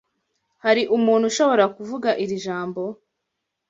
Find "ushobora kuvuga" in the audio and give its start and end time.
1.31-2.09